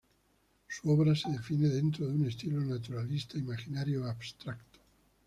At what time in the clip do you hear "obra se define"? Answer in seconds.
0.89-1.69